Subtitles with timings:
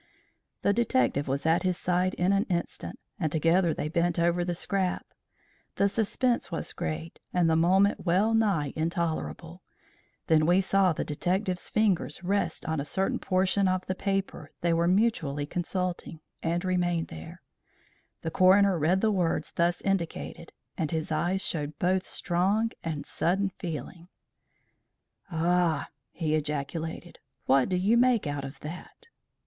[0.63, 4.55] The detective was at his side in an instant, and together they bent over the
[4.55, 5.05] scrap.
[5.75, 9.61] The suspense was great, and the moment well nigh intolerable.
[10.25, 14.73] Then we saw the detective's finger rest on a certain portion of the paper they
[14.73, 17.43] were mutually consulting, and remain there.
[18.23, 23.51] The coroner read the words thus indicated, and his face showed both strong and sudden
[23.51, 24.07] feeling.
[25.29, 27.19] "Ah!" he ejaculated.
[27.45, 29.07] "What do you make out of that?"